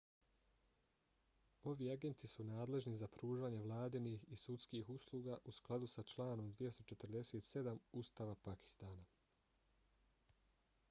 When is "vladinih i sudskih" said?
3.65-4.89